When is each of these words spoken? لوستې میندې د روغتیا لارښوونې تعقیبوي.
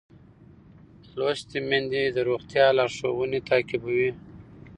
لوستې 1.17 1.59
میندې 1.69 2.03
د 2.15 2.17
روغتیا 2.29 2.65
لارښوونې 2.77 3.39
تعقیبوي. 3.49 4.11